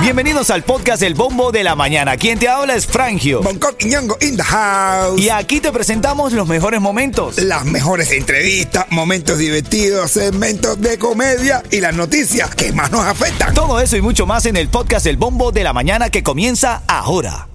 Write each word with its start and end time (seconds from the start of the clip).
Bienvenidos 0.00 0.50
al 0.50 0.62
podcast 0.62 1.02
El 1.02 1.14
Bombo 1.14 1.50
de 1.50 1.64
la 1.64 1.74
Mañana. 1.74 2.16
Quien 2.16 2.38
te 2.38 2.48
habla 2.48 2.74
es 2.74 2.86
Frangio. 2.86 3.42
Bangkok 3.42 3.74
y 3.80 3.86
Ñongo 3.86 4.16
in 4.20 4.36
the 4.36 4.42
house. 4.42 5.20
Y 5.20 5.30
aquí 5.30 5.60
te 5.60 5.72
presentamos 5.72 6.32
los 6.32 6.46
mejores 6.46 6.80
momentos. 6.80 7.38
Las 7.38 7.64
mejores 7.64 8.12
entrevistas, 8.12 8.86
momentos 8.90 9.38
divertidos, 9.38 10.12
segmentos 10.12 10.80
de 10.80 10.96
comedia 10.98 11.62
y 11.70 11.80
las 11.80 11.94
noticias 11.94 12.54
que 12.54 12.72
más 12.72 12.92
nos 12.92 13.04
afectan. 13.04 13.52
Todo 13.52 13.80
eso 13.80 13.96
y 13.96 14.00
mucho 14.00 14.26
más 14.26 14.46
en 14.46 14.56
el 14.56 14.68
podcast 14.68 15.06
El 15.06 15.16
Bombo 15.16 15.50
de 15.50 15.64
la 15.64 15.72
Mañana 15.72 16.08
que 16.08 16.22
comienza 16.22 16.82
ahora. 16.86 17.48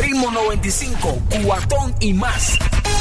Ritmo 0.00 0.30
95, 0.30 1.18
cuatón 1.44 1.94
y 2.00 2.12
más. 2.12 2.58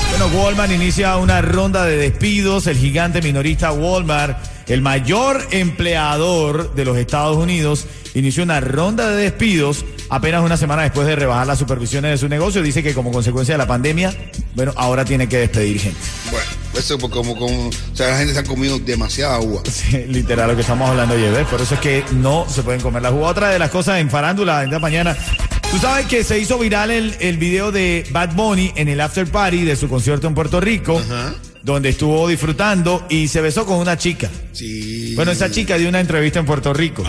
Bueno, 0.09 0.27
Walmart 0.35 0.71
inicia 0.71 1.17
una 1.17 1.41
ronda 1.41 1.85
de 1.85 1.97
despidos. 1.97 2.65
El 2.67 2.77
gigante 2.77 3.21
minorista 3.21 3.71
Walmart, 3.71 4.37
el 4.69 4.81
mayor 4.81 5.45
empleador 5.51 6.73
de 6.75 6.85
los 6.85 6.97
Estados 6.97 7.37
Unidos, 7.37 7.85
inició 8.13 8.43
una 8.43 8.61
ronda 8.61 9.09
de 9.09 9.23
despidos 9.23 9.83
apenas 10.09 10.43
una 10.43 10.57
semana 10.57 10.83
después 10.83 11.07
de 11.07 11.15
rebajar 11.15 11.47
las 11.47 11.59
supervisiones 11.59 12.11
de 12.11 12.17
su 12.17 12.29
negocio. 12.29 12.61
Dice 12.61 12.83
que 12.83 12.93
como 12.93 13.11
consecuencia 13.11 13.55
de 13.55 13.57
la 13.57 13.67
pandemia, 13.67 14.13
bueno, 14.55 14.73
ahora 14.75 15.05
tiene 15.05 15.27
que 15.27 15.37
despedir 15.37 15.79
gente. 15.79 15.99
Bueno, 16.31 16.45
eso 16.77 16.95
es 16.95 17.01
como, 17.01 17.35
como, 17.37 17.69
o 17.69 17.71
sea, 17.93 18.09
la 18.09 18.17
gente 18.17 18.33
se 18.33 18.39
ha 18.39 18.43
comido 18.43 18.79
demasiada 18.79 19.39
uva. 19.39 19.61
Sí, 19.69 20.05
literal, 20.07 20.49
lo 20.49 20.55
que 20.55 20.61
estamos 20.61 20.89
hablando 20.89 21.15
ayer, 21.15 21.31
¿ves? 21.31 21.47
Por 21.47 21.61
eso 21.61 21.75
es 21.75 21.79
que 21.79 22.03
no 22.11 22.45
se 22.49 22.63
pueden 22.63 22.81
comer 22.81 23.01
la 23.01 23.11
uva. 23.11 23.29
Otra 23.29 23.49
de 23.49 23.57
las 23.57 23.69
cosas 23.71 23.99
en 23.99 24.09
farándula, 24.09 24.63
en 24.63 24.71
la 24.71 24.79
mañana. 24.79 25.17
Tú 25.71 25.77
sabes 25.77 26.07
que 26.07 26.23
se 26.23 26.39
hizo 26.39 26.57
viral 26.57 26.89
el, 26.91 27.15
el 27.19 27.37
video 27.37 27.71
de 27.71 28.05
Bad 28.11 28.33
Bunny 28.33 28.71
en 28.75 28.87
el 28.87 28.99
after 29.01 29.29
party 29.29 29.63
de 29.63 29.75
su 29.75 29.87
concierto 29.87 30.27
en 30.27 30.33
Puerto 30.33 30.59
Rico, 30.59 30.99
donde 31.63 31.89
estuvo 31.89 32.27
disfrutando 32.27 33.05
y 33.09 33.27
se 33.27 33.41
besó 33.41 33.65
con 33.65 33.77
una 33.77 33.97
chica. 33.97 34.29
Sí. 34.51 35.13
Bueno, 35.15 35.31
esa 35.31 35.51
chica 35.51 35.77
dio 35.77 35.89
una 35.89 35.99
entrevista 35.99 36.39
en 36.39 36.45
Puerto 36.45 36.73
Rico. 36.73 37.03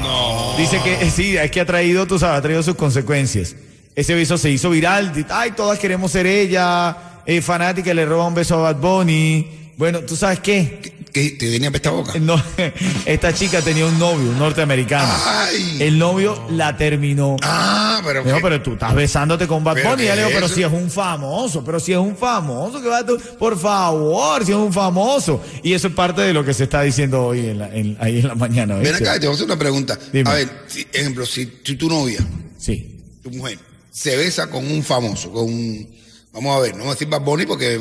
Dice 0.59 0.81
que 0.83 0.95
eh, 0.95 1.11
sí, 1.11 1.37
es 1.37 1.51
que 1.51 1.61
ha 1.61 1.67
traído, 1.67 2.07
tú 2.07 2.19
sabes, 2.19 2.39
ha 2.39 2.43
traído 2.43 2.63
sus 2.63 2.75
consecuencias. 2.75 3.55
Ese 3.95 4.15
beso 4.15 4.39
se 4.39 4.51
hizo 4.51 4.71
viral. 4.71 5.13
Ay, 5.31 5.53
todas 5.53 5.79
queremos 5.79 6.13
ser 6.13 6.27
ella. 6.27 6.97
Eh, 7.27 7.43
fanática 7.43 7.93
le 7.93 8.07
roba 8.07 8.27
un 8.27 8.35
beso 8.35 8.57
a 8.57 8.73
Bad 8.73 8.81
Bunny. 8.81 9.60
Bueno, 9.81 10.01
¿tú 10.01 10.15
sabes 10.15 10.41
qué? 10.41 10.79
¿Qué? 11.11 11.31
¿Te 11.31 11.51
tenía 11.51 11.71
pesta 11.71 11.89
boca? 11.89 12.13
No, 12.21 12.37
esta 13.07 13.33
chica 13.33 13.63
tenía 13.63 13.87
un 13.87 13.99
novio, 13.99 14.29
un 14.31 14.39
norteamericano. 14.39 15.11
Ay. 15.25 15.79
El 15.81 15.99
novio 15.99 16.39
la 16.51 16.77
terminó. 16.77 17.37
Ah, 17.41 18.03
pero. 18.05 18.23
Dijo, 18.23 18.39
pero 18.43 18.61
tú 18.61 18.75
estás 18.75 18.95
besándote 18.95 19.47
con 19.47 19.65
Bad 19.65 19.77
¿Pero 19.77 19.89
Bunny. 19.89 20.03
Y 20.03 20.07
le 20.09 20.17
digo, 20.17 20.29
es 20.29 20.35
pero 20.35 20.49
si 20.49 20.63
es 20.63 20.71
un 20.71 20.91
famoso, 20.91 21.65
pero 21.65 21.81
si 21.81 21.93
es 21.93 21.99
un 21.99 22.15
famoso, 22.15 22.83
que 22.83 22.89
va 22.89 23.07
tú, 23.07 23.19
por 23.39 23.59
favor, 23.59 24.45
si 24.45 24.53
es 24.53 24.59
un 24.59 24.71
famoso. 24.71 25.43
Y 25.63 25.73
eso 25.73 25.89
es 25.89 25.95
parte 25.95 26.21
de 26.21 26.35
lo 26.35 26.45
que 26.45 26.53
se 26.53 26.65
está 26.65 26.83
diciendo 26.83 27.25
hoy 27.29 27.47
en 27.47 27.59
la, 27.59 27.75
en- 27.75 27.97
ahí 28.01 28.19
en 28.19 28.29
la 28.29 28.35
mañana. 28.35 28.75
Ven 28.75 28.83
¿viste? 28.85 28.99
acá, 29.09 29.15
te 29.19 29.27
voy 29.29 29.33
a 29.33 29.35
hacer 29.37 29.47
una 29.47 29.59
pregunta. 29.59 29.99
Dime. 30.13 30.29
A 30.29 30.35
ver, 30.35 30.49
si, 30.67 30.87
ejemplo, 30.93 31.25
si, 31.25 31.51
si 31.65 31.77
tu 31.77 31.89
novia, 31.89 32.19
Sí. 32.59 33.01
tu 33.23 33.31
mujer, 33.31 33.59
se 33.91 34.15
besa 34.15 34.51
con 34.51 34.71
un 34.71 34.83
famoso, 34.85 35.33
con 35.33 35.45
un. 35.45 35.89
Vamos 36.35 36.55
a 36.55 36.61
ver, 36.61 36.73
no 36.73 36.81
vamos 36.81 36.93
a 36.93 36.95
decir 36.97 37.09
Bad 37.09 37.23
Bunny 37.23 37.47
porque 37.47 37.81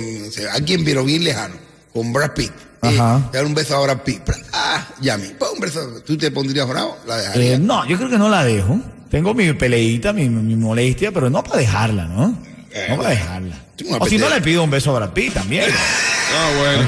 alguien 0.54 0.86
pero 0.86 1.04
bien 1.04 1.26
lejano, 1.26 1.56
con 1.94 2.14
Brad 2.14 2.32
Pitt. 2.32 2.52
Ajá. 2.82 3.22
Y, 3.30 3.34
dar 3.34 3.46
un 3.46 3.54
beso 3.54 3.76
a 3.76 3.82
Brad 3.82 4.02
Pitt. 4.04 4.30
Ah, 4.54 4.88
Yami, 5.02 5.28
un 5.54 5.60
beso. 5.60 6.02
¿Tú 6.06 6.18
te 6.18 6.32
pondrías 6.32 6.68
bravo? 6.68 6.98
La. 7.06 7.36
Eh, 7.36 7.58
no, 7.60 7.86
yo 7.86 7.98
creo 7.98 8.10
que 8.10 8.18
no 8.18 8.30
la 8.30 8.44
dejo. 8.44 8.80
Tengo 9.10 9.34
mi 9.34 9.52
peleita, 9.54 10.14
mi, 10.14 10.30
mi 10.30 10.56
molestia, 10.56 11.12
pero 11.12 11.30
no 11.30 11.44
para 11.44 11.58
dejarla, 11.58 12.06
¿no? 12.06 12.38
Eh, 12.72 12.86
No 12.90 12.98
para 12.98 13.10
bueno. 13.10 13.10
dejarla. 13.10 13.60
O 14.00 14.08
si 14.08 14.18
no 14.18 14.30
le 14.30 14.42
pido 14.42 14.64
un 14.64 14.70
beso 14.70 14.96
a 14.96 15.00
Brad 15.00 15.14
Pitt 15.14 15.34
también. 15.34 15.66
Ah, 16.32 16.52
bueno. 16.60 16.88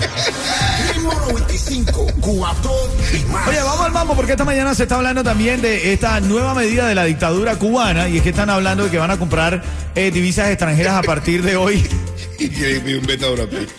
Ritmo 0.93 1.13
95, 1.13 2.07
cuatón 2.21 2.91
y 3.11 3.25
más. 3.31 3.47
Oye, 3.47 3.57
vamos 3.63 3.87
al 3.87 3.91
mambo 3.91 4.13
porque 4.15 4.33
esta 4.33 4.45
mañana 4.45 4.75
se 4.75 4.83
está 4.83 4.97
hablando 4.97 5.23
también 5.23 5.63
de 5.63 5.93
esta 5.93 6.19
nueva 6.19 6.53
medida 6.53 6.87
de 6.87 6.93
la 6.93 7.05
dictadura 7.05 7.55
cubana 7.55 8.07
y 8.07 8.17
es 8.17 8.21
que 8.21 8.29
están 8.29 8.51
hablando 8.51 8.83
de 8.83 8.91
que 8.91 8.99
van 8.99 9.09
a 9.09 9.17
comprar 9.17 9.63
eh, 9.95 10.11
divisas 10.11 10.47
extranjeras 10.49 10.93
a 10.93 11.01
partir 11.01 11.41
de 11.41 11.55
hoy. 11.55 11.83
y 12.39 12.93
un 12.93 13.05
beso 13.07 13.29
a 13.29 13.31
Brad 13.31 13.47
Pitt. 13.47 13.69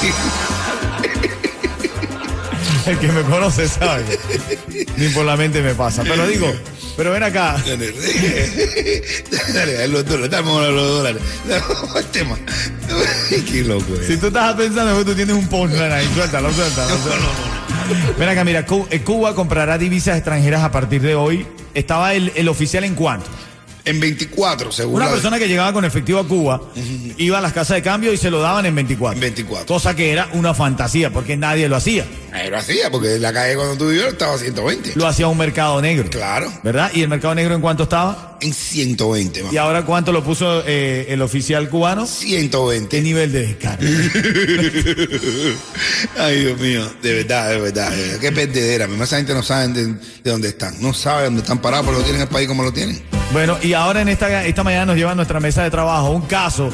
El 2.86 2.98
que 2.98 3.08
me 3.08 3.22
conoce 3.22 3.68
sabe. 3.68 4.04
Ni 4.96 5.08
por 5.08 5.24
la 5.24 5.36
mente 5.36 5.62
me 5.62 5.74
pasa. 5.74 6.02
Pero 6.02 6.26
digo, 6.26 6.52
pero 6.96 7.12
ven 7.12 7.22
acá. 7.22 7.56
Dale, 7.64 7.92
dale, 9.54 9.88
los 9.88 10.04
dólares, 10.06 11.22
los 11.46 12.10
tema. 12.10 12.36
Qué 13.28 13.62
loco 13.62 13.84
Si 14.06 14.14
es. 14.14 14.20
tú 14.20 14.26
estás 14.28 14.54
pensando 14.54 14.98
que 14.98 15.04
tú 15.04 15.14
tienes 15.14 15.36
un 15.36 15.46
punchline 15.46 15.92
ahí, 15.92 16.08
suéltalo, 16.14 16.52
suéltalo. 16.52 16.88
suéltalo. 16.98 17.30
Ven 18.18 18.28
acá, 18.28 18.44
mira, 18.44 18.64
eh, 18.90 19.00
Cuba 19.02 19.34
comprará 19.34 19.78
divisas 19.78 20.16
extranjeras 20.16 20.62
a 20.62 20.72
partir 20.72 21.00
de 21.02 21.14
hoy. 21.14 21.46
Estaba 21.74 22.14
el, 22.14 22.32
el 22.34 22.48
oficial 22.48 22.84
en 22.84 22.94
cuánto. 22.94 23.26
En 23.84 23.98
24, 24.00 24.72
seguro. 24.72 25.02
Una 25.04 25.10
persona 25.10 25.38
que 25.38 25.48
llegaba 25.48 25.72
con 25.72 25.84
efectivo 25.84 26.18
a 26.18 26.26
Cuba 26.28 26.60
iba 27.16 27.38
a 27.38 27.40
las 27.40 27.52
casas 27.52 27.76
de 27.76 27.82
cambio 27.82 28.12
y 28.12 28.16
se 28.16 28.30
lo 28.30 28.40
daban 28.40 28.66
en 28.66 28.74
24. 28.74 29.14
En 29.16 29.20
24. 29.20 29.66
Cosa 29.66 29.96
que 29.96 30.12
era 30.12 30.28
una 30.34 30.54
fantasía 30.54 31.10
porque 31.10 31.36
nadie 31.36 31.68
lo 31.68 31.76
hacía. 31.76 32.04
Ahí 32.32 32.48
lo 32.48 32.58
hacía, 32.58 32.90
porque 32.90 33.16
en 33.16 33.22
la 33.22 33.32
calle 33.32 33.56
cuando 33.56 33.76
tú 33.76 33.88
vivías 33.88 34.08
estaba 34.12 34.34
a 34.34 34.38
120. 34.38 34.92
Lo 34.94 35.06
hacía 35.06 35.26
un 35.26 35.36
mercado 35.36 35.80
negro. 35.82 36.08
Claro. 36.10 36.52
¿Verdad? 36.62 36.90
¿Y 36.94 37.02
el 37.02 37.08
mercado 37.08 37.34
negro 37.34 37.54
en 37.54 37.60
cuánto 37.60 37.82
estaba? 37.84 38.38
En 38.40 38.54
120, 38.54 39.40
¿Y 39.40 39.42
man. 39.42 39.58
ahora 39.58 39.84
cuánto 39.84 40.12
lo 40.12 40.22
puso 40.24 40.62
eh, 40.66 41.06
el 41.08 41.20
oficial 41.22 41.68
cubano? 41.68 42.04
¿Qué 42.04 42.08
120. 42.26 43.02
nivel 43.02 43.32
de 43.32 43.46
descarga? 43.48 43.86
Ay, 46.18 46.40
Dios 46.44 46.58
mío. 46.58 46.90
De 47.02 47.14
verdad, 47.14 47.50
de 47.50 47.60
verdad. 47.60 47.90
de 47.90 47.96
verdad. 48.02 48.18
Qué 48.20 48.32
perdedera. 48.32 48.86
Mi 48.86 49.02
esa 49.02 49.16
gente 49.16 49.34
no 49.34 49.42
sabe 49.42 49.68
de, 49.68 49.86
de 49.86 50.30
dónde 50.30 50.48
están. 50.48 50.80
No 50.80 50.94
sabe 50.94 51.24
dónde 51.24 51.40
están 51.40 51.58
parados, 51.60 51.86
pero 51.86 51.98
lo 51.98 52.04
tienen 52.04 52.22
el 52.22 52.28
país 52.28 52.46
como 52.48 52.62
lo 52.62 52.72
tienen. 52.72 53.02
Bueno, 53.32 53.58
y 53.62 53.74
ahora 53.74 54.00
en 54.00 54.08
esta, 54.08 54.44
esta 54.44 54.64
mañana 54.64 54.86
nos 54.86 54.96
lleva 54.96 55.12
a 55.12 55.14
nuestra 55.14 55.38
mesa 55.38 55.62
de 55.62 55.70
trabajo 55.70 56.10
un 56.10 56.22
caso 56.22 56.72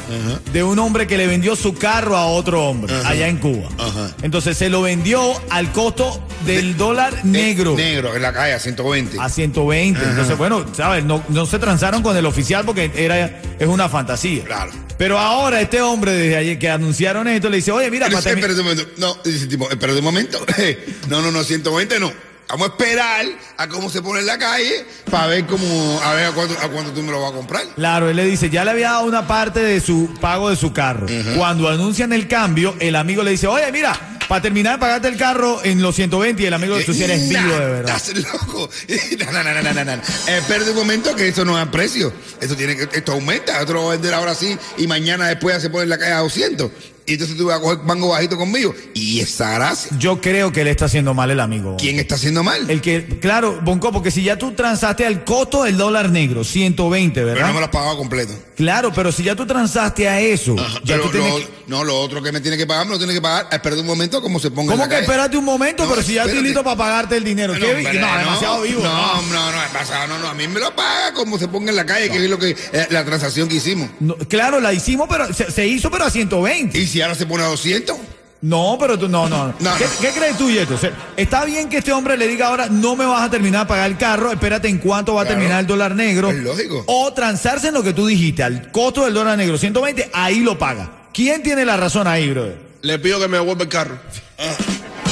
de 0.51 0.63
un 0.63 0.79
hombre 0.79 1.05
que 1.05 1.15
le 1.15 1.27
vendió 1.27 1.55
su 1.55 1.75
carro 1.75 2.17
a 2.17 2.25
otro 2.25 2.67
hombre 2.67 2.93
allá 3.05 3.27
en 3.27 3.37
Cuba. 3.37 3.69
Ajá. 3.77 4.11
Entonces 4.23 4.57
se 4.57 4.69
lo 4.69 4.81
vendió 4.81 5.21
al 5.51 5.71
costo 5.71 6.19
del 6.45 6.75
dólar 6.75 7.23
negro. 7.25 7.75
Negro, 7.75 8.15
en 8.15 8.23
la 8.23 8.33
calle, 8.33 8.53
a 8.53 8.59
120. 8.59 9.19
a 9.19 9.29
120. 9.29 10.01
Entonces, 10.03 10.37
bueno, 10.37 10.65
¿sabes? 10.73 11.03
No, 11.03 11.23
no 11.29 11.45
se 11.45 11.59
transaron 11.59 12.01
con 12.01 12.17
el 12.17 12.25
oficial 12.25 12.65
porque 12.65 12.91
era, 12.95 13.39
es 13.59 13.67
una 13.67 13.87
fantasía. 13.87 14.43
Claro. 14.43 14.71
Pero 14.97 15.19
ahora 15.19 15.61
este 15.61 15.79
hombre, 15.81 16.11
desde 16.13 16.37
ayer 16.37 16.57
que 16.57 16.69
anunciaron 16.71 17.27
esto, 17.27 17.49
le 17.49 17.57
dice, 17.57 17.71
oye, 17.71 17.91
mira, 17.91 18.07
Pero, 18.07 18.17
espérate 18.17 18.53
un 18.53 18.63
momento. 18.63 18.85
No, 18.97 19.15
dice 19.23 19.45
tipo, 19.45 19.69
espérate 19.69 19.99
un 19.99 20.05
momento. 20.05 20.43
No, 21.07 21.21
no, 21.21 21.31
no, 21.31 21.43
120 21.43 21.99
no. 21.99 22.11
Vamos 22.49 22.69
a 22.69 22.71
esperar 22.71 23.25
a 23.57 23.67
cómo 23.67 23.89
se 23.89 24.01
pone 24.01 24.21
en 24.21 24.25
la 24.25 24.37
calle 24.37 24.85
para 25.11 25.27
ver 25.27 25.45
cómo, 25.45 25.99
a 26.01 26.13
ver 26.13 26.27
a 26.27 26.31
cuánto, 26.31 26.57
a 26.59 26.69
cuánto 26.69 26.91
tú 26.91 27.03
me 27.03 27.11
lo 27.11 27.21
vas 27.21 27.31
a 27.31 27.35
comprar. 27.35 27.63
Claro, 27.75 28.09
él 28.09 28.15
le 28.15 28.23
dice, 28.23 28.49
ya 28.49 28.63
le 28.63 28.71
había 28.71 28.91
dado 28.91 29.05
una 29.05 29.27
parte 29.27 29.59
de 29.59 29.81
su 29.81 30.13
pago 30.21 30.49
de 30.49 30.55
su 30.55 30.71
carro. 30.71 31.07
Cuando 31.35 31.67
anuncian 31.67 32.13
el 32.13 32.27
cambio, 32.27 32.75
el 32.79 32.95
amigo 32.95 33.21
le 33.21 33.31
dice, 33.31 33.47
oye, 33.47 33.69
mira, 33.73 34.17
para 34.29 34.41
terminar 34.41 34.75
de 34.75 34.79
pagarte 34.79 35.07
el 35.09 35.17
carro 35.17 35.63
en 35.63 35.81
los 35.81 35.95
120 35.95 36.41
y 36.41 36.45
el 36.45 36.53
amigo, 36.53 36.77
tú 36.85 36.93
sí 36.93 37.03
eres 37.03 37.27
vivo 37.27 37.51
de 37.53 37.69
verdad. 37.69 37.95
Estás 37.97 38.15
loco. 38.15 38.69
No, 39.17 39.43
no, 39.43 39.85
no. 39.85 39.93
Eh, 40.27 40.41
un 40.69 40.75
momento 40.75 41.15
que 41.15 41.27
eso 41.27 41.43
no 41.45 41.57
es 41.57 41.67
a 41.67 41.69
precio. 41.71 42.13
Esto 42.39 42.55
tiene 42.55 42.75
que, 42.75 42.97
esto 42.97 43.11
aumenta. 43.11 43.61
Lo 43.65 43.81
voy 43.81 43.89
a 43.89 43.91
vender 43.93 44.13
ahora 44.13 44.33
sí 44.35 44.57
y 44.77 44.87
mañana 44.87 45.27
después 45.27 45.55
ya 45.55 45.61
se 45.61 45.69
pone 45.69 45.83
en 45.83 45.89
la 45.89 45.97
calle 45.97 46.13
a 46.13 46.19
200. 46.19 46.71
Y 47.07 47.13
entonces 47.13 47.37
tú 47.37 47.45
vas 47.47 47.57
a 47.57 47.61
coger 47.61 47.79
mango 47.85 48.09
bajito 48.09 48.37
conmigo. 48.37 48.75
Y 48.93 49.21
esa 49.21 49.51
gracia. 49.53 49.89
Yo 49.97 50.19
creo 50.21 50.51
que 50.51 50.63
le 50.65 50.71
está 50.71 50.85
haciendo 50.85 51.13
mal 51.13 51.31
el 51.31 51.39
amigo. 51.39 51.77
¿Quién 51.79 51.97
está 51.99 52.15
haciendo 52.15 52.43
mal? 52.43 52.69
El 52.69 52.81
que, 52.81 53.05
claro, 53.21 53.59
Bonco, 53.63 53.91
porque 53.93 54.11
si 54.11 54.23
ya 54.23 54.37
tú 54.37 54.51
transaste 54.51 55.05
al 55.05 55.23
costo 55.23 55.63
del 55.63 55.77
dólar 55.77 56.09
negro, 56.09 56.43
120, 56.43 57.13
Pero 57.21 57.27
¿verdad? 57.33 57.47
no 57.47 57.53
me 57.53 57.59
lo 57.61 57.65
has 57.67 57.71
pagado 57.71 57.97
completo. 57.97 58.33
Claro, 58.57 58.91
pero 58.93 59.11
si 59.11 59.23
ya 59.23 59.35
tú 59.35 59.45
transaste 59.47 60.07
a 60.09 60.19
eso, 60.19 60.55
ya 60.83 60.95
Pero 60.97 61.09
tú 61.09 61.17
lo- 61.17 61.23
que- 61.37 61.47
no, 61.67 61.83
lo 61.83 61.97
otro 61.99 62.21
que 62.21 62.31
me 62.31 62.41
tiene 62.41 62.57
que 62.57 62.65
pagar, 62.65 62.85
me 62.85 62.91
lo 62.93 62.97
tiene 62.97 63.13
que 63.13 63.21
pagar. 63.21 63.47
Espérate 63.51 63.81
un 63.81 63.87
momento 63.87 64.21
como 64.21 64.39
se 64.39 64.49
ponga 64.51 64.73
en 64.73 64.79
¿Cómo 64.79 64.83
la 64.83 64.89
que 64.89 64.95
calle. 64.95 65.03
espérate 65.05 65.37
un 65.37 65.45
momento? 65.45 65.83
No, 65.85 65.89
pero 65.91 66.01
si 66.01 66.13
ya 66.15 66.23
estoy 66.25 66.41
listo 66.41 66.63
para 66.63 66.75
pagarte 66.75 67.15
el 67.17 67.23
dinero. 67.23 67.53
No, 67.53 67.59
¿Qué 67.59 67.73
vi- 67.73 67.85
hombre, 67.85 67.99
no, 68.01 68.17
demasiado 68.17 68.61
vivo. 68.63 68.83
No, 68.83 69.21
no, 69.21 69.51
no, 69.51 69.63
es 69.63 69.69
pasado, 69.71 70.07
no, 70.07 70.19
no. 70.19 70.27
A 70.27 70.33
mí 70.33 70.47
me 70.47 70.59
lo 70.59 70.75
paga 70.75 71.13
como 71.13 71.37
se 71.39 71.47
ponga 71.47 71.69
en 71.69 71.75
la 71.77 71.85
calle, 71.85 72.09
que 72.09 72.17
es 72.23 72.29
lo 72.29 72.37
que 72.39 72.49
eh, 72.73 72.87
la 72.89 73.05
transacción 73.05 73.47
que 73.47 73.55
hicimos. 73.55 73.89
No, 74.01 74.15
claro, 74.27 74.59
la 74.59 74.73
hicimos, 74.73 75.07
pero 75.09 75.31
se, 75.33 75.49
se 75.51 75.65
hizo, 75.67 75.89
pero 75.91 76.05
a 76.05 76.09
120. 76.09 76.77
Y 76.79 76.87
si 76.87 76.96
ahora 77.01 77.15
se 77.15 77.25
pone 77.25 77.43
a 77.43 77.47
200, 77.47 77.95
No, 78.41 78.77
pero 78.79 78.97
tú, 78.99 79.07
no, 79.09 79.27
no. 79.27 79.47
No, 79.59 79.77
¿Qué, 79.77 79.85
no. 79.85 79.91
qué 80.01 80.09
crees 80.11 80.37
tú, 80.37 80.49
Yeto? 80.51 80.75
O 80.75 80.77
sea, 80.77 80.91
está 81.17 81.43
bien 81.45 81.69
que 81.69 81.77
este 81.77 81.91
hombre 81.91 82.17
le 82.17 82.27
diga 82.27 82.47
ahora, 82.47 82.67
no 82.69 82.95
me 82.95 83.05
vas 83.05 83.23
a 83.23 83.29
terminar 83.31 83.61
de 83.65 83.69
pagar 83.69 83.89
el 83.89 83.97
carro, 83.97 84.31
espérate 84.31 84.67
en 84.67 84.77
cuánto 84.77 85.15
va 85.15 85.23
a 85.23 85.25
terminar 85.25 85.59
el 85.61 85.67
dólar 85.67 85.95
negro. 85.95 86.29
Es 86.29 86.37
lógico. 86.37 86.83
O 86.87 87.11
transarse 87.13 87.69
en 87.69 87.73
lo 87.73 87.81
que 87.83 87.93
tú 87.93 88.05
dijiste, 88.07 88.43
al 88.43 88.71
costo 88.71 89.05
del 89.05 89.13
dólar 89.13 89.37
negro, 89.37 89.57
120, 89.57 90.11
ahí 90.13 90.41
lo 90.41 90.57
paga. 90.57 90.91
¿Quién 91.13 91.41
tiene 91.41 91.65
la 91.65 91.77
razón 91.77 92.05
ahí, 92.07 92.29
brother? 92.29 92.57
Le 92.83 92.99
pido 92.99 93.19
que 93.19 93.27
me 93.27 93.37
devuelva 93.37 93.63
el 93.63 93.69
carro. 93.69 93.97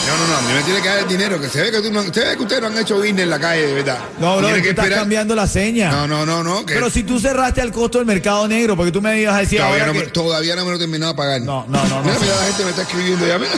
No, 0.08 0.18
no, 0.18 0.28
no, 0.28 0.38
a 0.38 0.42
mí 0.42 0.54
me 0.54 0.62
tiene 0.64 0.82
que 0.82 0.88
dar 0.88 1.00
el 1.00 1.08
dinero, 1.08 1.40
que 1.42 1.50
se 1.50 1.62
ve 1.62 1.72
que, 1.72 1.82
tú 1.82 1.92
no- 1.92 2.04
se 2.04 2.20
ve 2.24 2.38
que 2.38 2.44
ustedes 2.44 2.62
no 2.62 2.68
han 2.68 2.78
hecho 2.78 2.96
business 2.98 3.24
en 3.24 3.30
la 3.30 3.40
calle, 3.40 3.66
de 3.68 3.74
verdad. 3.74 3.98
No, 4.20 4.38
bro, 4.38 4.50
tú 4.50 4.62
que 4.62 4.70
estás 4.70 4.88
cambiando 4.90 5.36
la 5.36 5.48
seña. 5.48 5.92
No, 5.92 6.08
no, 6.08 6.26
no, 6.26 6.44
no. 6.44 6.66
Que 6.66 6.76
Pero 6.76 6.90
si 6.92 7.04
tú 7.04 7.20
cerraste 7.20 7.62
al 7.62 7.72
costo 7.72 7.98
del 7.98 8.06
mercado 8.06 8.48
negro, 8.48 8.76
porque 8.76 8.92
tú 8.92 9.02
me 9.02 9.20
ibas 9.20 9.36
a 9.36 9.40
decir 9.40 9.60
todavía, 9.60 9.82
ahora 9.82 9.94
no 9.94 10.00
que... 10.00 10.06
me, 10.06 10.12
todavía 10.12 10.56
no 10.56 10.64
me 10.64 10.70
lo 10.72 10.76
he 10.76 10.80
terminado 10.80 11.14
de 11.14 11.18
pagar. 11.18 11.42
No, 11.42 11.66
no, 11.68 11.84
no, 11.88 11.96
no, 11.98 12.04
Mira, 12.04 12.16
sí. 12.16 12.22
mira, 12.22 12.36
la 12.36 12.44
gente 12.46 12.64
me 12.64 12.70
está 12.70 12.82
escribiendo 12.84 13.26
ya. 13.28 13.40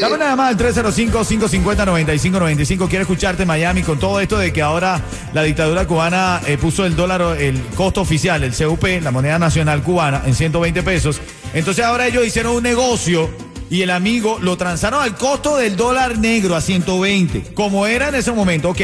Dame 0.00 0.14
una 0.16 0.26
llamada 0.26 0.48
al 0.50 0.56
305-550-9595. 0.58 2.88
Quiero 2.88 3.02
escucharte, 3.02 3.46
Miami, 3.46 3.82
con 3.82 3.98
todo 3.98 4.20
esto 4.20 4.36
de 4.36 4.52
que 4.52 4.60
ahora 4.62 5.00
la 5.32 5.42
dictadura 5.42 5.86
cubana 5.86 6.40
eh, 6.46 6.58
puso 6.58 6.84
el 6.84 6.94
dólar, 6.96 7.22
el 7.40 7.62
costo 7.74 8.02
oficial, 8.02 8.42
el 8.44 8.52
CUP, 8.52 8.84
la 9.02 9.10
moneda 9.10 9.38
nacional 9.38 9.82
cubana, 9.82 10.20
en 10.26 10.34
120 10.34 10.82
pesos. 10.82 11.18
Entonces 11.54 11.82
ahora 11.84 12.06
ellos 12.06 12.26
hicieron 12.26 12.54
un 12.56 12.62
negocio 12.62 13.30
y 13.70 13.82
el 13.82 13.90
amigo 13.90 14.38
lo 14.40 14.56
transaron 14.56 15.02
al 15.02 15.16
costo 15.16 15.56
del 15.56 15.76
dólar 15.76 16.18
negro 16.18 16.54
a 16.56 16.60
120, 16.60 17.54
como 17.54 17.86
era 17.86 18.08
en 18.08 18.14
ese 18.16 18.32
momento. 18.32 18.70
Ok. 18.70 18.80